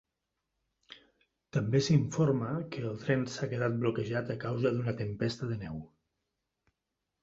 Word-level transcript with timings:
També 1.57 1.81
s'informa 1.89 2.49
que 2.77 2.83
el 2.93 2.99
tren 3.05 3.29
s'ha 3.37 3.53
quedat 3.55 3.79
bloquejat 3.85 4.35
a 4.35 4.41
causa 4.49 4.77
d'una 4.77 4.99
tempesta 5.07 5.55
de 5.55 5.63
neu. 5.65 5.83